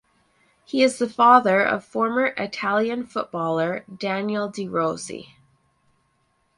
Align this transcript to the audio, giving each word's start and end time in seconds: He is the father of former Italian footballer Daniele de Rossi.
He 0.65 0.81
is 0.81 0.97
the 0.97 1.07
father 1.07 1.61
of 1.61 1.85
former 1.85 2.33
Italian 2.35 3.05
footballer 3.05 3.85
Daniele 3.95 4.49
de 4.49 4.67
Rossi. 4.67 5.35